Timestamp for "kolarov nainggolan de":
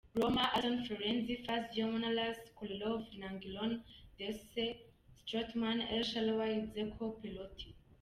2.57-4.31